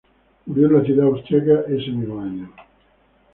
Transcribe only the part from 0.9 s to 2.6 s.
austríaca ese mismo año.